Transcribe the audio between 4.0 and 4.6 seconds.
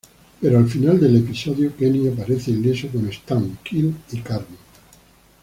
y Cartman.